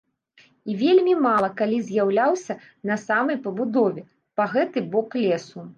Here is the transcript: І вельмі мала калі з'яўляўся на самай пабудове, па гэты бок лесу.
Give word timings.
І 0.71 0.77
вельмі 0.83 1.13
мала 1.25 1.49
калі 1.61 1.77
з'яўляўся 1.89 2.53
на 2.93 3.01
самай 3.07 3.37
пабудове, 3.47 4.01
па 4.39 4.43
гэты 4.57 4.79
бок 4.95 5.09
лесу. 5.25 5.67